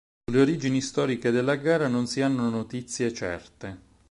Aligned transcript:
Sulle 0.27 0.41
origini 0.41 0.81
storiche 0.81 1.29
della 1.29 1.57
gara 1.57 1.87
non 1.87 2.07
si 2.07 2.21
hanno 2.21 2.49
notizie 2.49 3.13
certe. 3.13 3.79